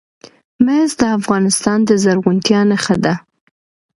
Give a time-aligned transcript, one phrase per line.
[0.65, 3.13] مس د افغانستان د زرغونتیا نښه ده.